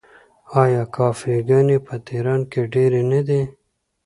[0.63, 3.41] آیا کافې ګانې په تهران کې ډیرې نه دي؟